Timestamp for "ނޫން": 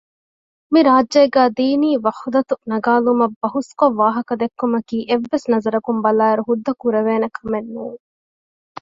7.75-7.99